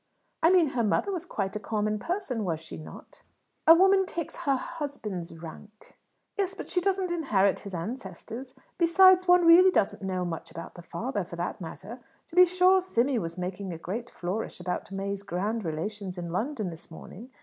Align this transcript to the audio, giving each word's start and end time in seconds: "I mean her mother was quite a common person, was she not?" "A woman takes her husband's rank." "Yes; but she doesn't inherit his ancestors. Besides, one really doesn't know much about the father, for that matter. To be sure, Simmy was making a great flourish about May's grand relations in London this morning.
"I 0.41 0.49
mean 0.49 0.69
her 0.69 0.83
mother 0.83 1.11
was 1.11 1.27
quite 1.27 1.55
a 1.55 1.59
common 1.59 1.99
person, 1.99 2.43
was 2.43 2.59
she 2.59 2.75
not?" 2.75 3.21
"A 3.67 3.75
woman 3.75 4.07
takes 4.07 4.35
her 4.35 4.55
husband's 4.55 5.37
rank." 5.37 5.95
"Yes; 6.39 6.55
but 6.55 6.69
she 6.69 6.81
doesn't 6.81 7.11
inherit 7.11 7.59
his 7.59 7.75
ancestors. 7.75 8.55
Besides, 8.79 9.27
one 9.27 9.45
really 9.45 9.69
doesn't 9.69 10.01
know 10.01 10.25
much 10.25 10.49
about 10.49 10.73
the 10.73 10.81
father, 10.81 11.23
for 11.23 11.35
that 11.35 11.61
matter. 11.61 11.99
To 12.29 12.35
be 12.35 12.45
sure, 12.47 12.81
Simmy 12.81 13.19
was 13.19 13.37
making 13.37 13.71
a 13.71 13.77
great 13.77 14.09
flourish 14.09 14.59
about 14.59 14.91
May's 14.91 15.21
grand 15.21 15.63
relations 15.63 16.17
in 16.17 16.31
London 16.31 16.71
this 16.71 16.89
morning. 16.89 17.29